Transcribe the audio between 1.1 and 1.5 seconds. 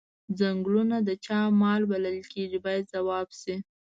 چا